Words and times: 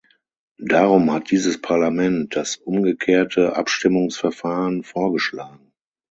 Darum 0.57 1.11
hat 1.11 1.29
dieses 1.29 1.61
Parlament 1.61 2.35
das 2.35 2.55
umgekehrte 2.57 3.55
Abstimmungsverfahren 3.55 4.81
vorgeschlagen. 4.81 5.71